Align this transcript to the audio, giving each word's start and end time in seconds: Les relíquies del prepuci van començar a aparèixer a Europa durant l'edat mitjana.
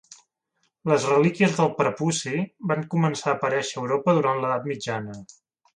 Les 0.91 1.05
relíquies 1.09 1.53
del 1.59 1.69
prepuci 1.81 2.35
van 2.73 2.83
començar 2.97 3.31
a 3.33 3.37
aparèixer 3.39 3.79
a 3.79 3.83
Europa 3.87 4.19
durant 4.21 4.43
l'edat 4.45 4.69
mitjana. 4.75 5.21